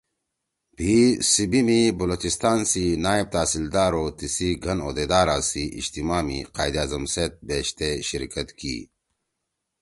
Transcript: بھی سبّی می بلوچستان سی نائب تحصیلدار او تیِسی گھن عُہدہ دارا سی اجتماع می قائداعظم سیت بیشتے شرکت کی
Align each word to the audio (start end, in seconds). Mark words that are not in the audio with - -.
بھی 0.75 0.95
سبّی 1.31 1.61
می 1.67 1.79
بلوچستان 1.99 2.59
سی 2.71 2.85
نائب 3.03 3.27
تحصیلدار 3.35 3.91
او 3.99 4.03
تیِسی 4.17 4.49
گھن 4.63 4.77
عُہدہ 4.85 5.05
دارا 5.11 5.37
سی 5.49 5.63
اجتماع 5.79 6.21
می 6.27 6.39
قائداعظم 6.55 7.03
سیت 7.13 7.33
بیشتے 7.47 7.89
شرکت 8.09 8.47
کی 8.59 8.75